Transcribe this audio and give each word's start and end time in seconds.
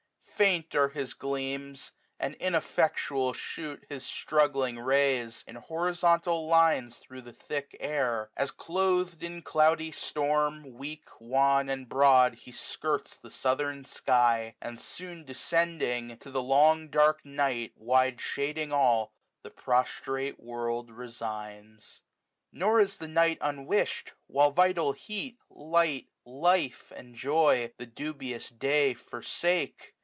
45 0.41 0.53
Faint 0.55 0.73
are 0.73 0.89
his 0.89 1.13
gleams, 1.13 1.91
and 2.19 2.33
ineffectual 2.37 3.31
shoot 3.31 3.85
His 3.89 4.03
struggling 4.03 4.79
rays, 4.79 5.43
in 5.45 5.53
horizontal 5.53 6.47
lines. 6.47 6.97
Thro' 6.97 7.21
the 7.21 7.31
thick 7.31 7.77
air} 7.79 8.27
as 8.35 8.49
cloth'd 8.49 9.21
in 9.21 9.43
cloudy 9.43 9.91
storm. 9.91 10.73
Weak, 10.79 11.03
wan, 11.19 11.69
and 11.69 11.87
broad, 11.87 12.33
he 12.33 12.51
skirts 12.51 13.17
the 13.17 13.29
southern 13.29 13.85
sky 13.85 14.55
j 14.63 14.67
And, 14.67 14.79
soon 14.79 15.25
descending, 15.25 16.17
to 16.17 16.31
the 16.31 16.41
long 16.41 16.87
dark 16.89 17.23
night, 17.23 17.73
50 17.73 17.73
Wide 17.85 18.19
shading 18.19 18.71
all, 18.71 19.13
the 19.43 19.51
prostrate 19.51 20.39
world 20.39 20.89
resigns. 20.89 22.01
Nor 22.51 22.79
is 22.79 22.97
the 22.97 23.07
night 23.07 23.37
unwish'd 23.41 24.07
j 24.07 24.13
while 24.25 24.49
vital 24.49 24.93
heat. 24.93 25.37
Light, 25.51 26.07
life, 26.25 26.91
and 26.95 27.13
joy, 27.13 27.71
the 27.77 27.85
dubious 27.85 28.49
day 28.49 28.95
forsake. 28.95 29.93